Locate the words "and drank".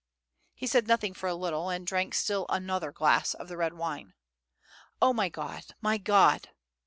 1.69-2.15